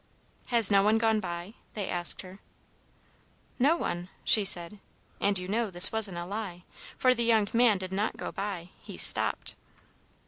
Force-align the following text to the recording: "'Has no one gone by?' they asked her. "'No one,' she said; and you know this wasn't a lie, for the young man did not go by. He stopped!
"'Has 0.47 0.71
no 0.71 0.81
one 0.81 0.97
gone 0.97 1.19
by?' 1.19 1.53
they 1.75 1.87
asked 1.87 2.23
her. 2.23 2.39
"'No 3.59 3.77
one,' 3.77 4.09
she 4.23 4.43
said; 4.43 4.79
and 5.19 5.37
you 5.37 5.47
know 5.47 5.69
this 5.69 5.91
wasn't 5.91 6.17
a 6.17 6.25
lie, 6.25 6.63
for 6.97 7.13
the 7.13 7.23
young 7.23 7.47
man 7.53 7.77
did 7.77 7.91
not 7.93 8.17
go 8.17 8.31
by. 8.31 8.69
He 8.81 8.97
stopped! 8.97 9.53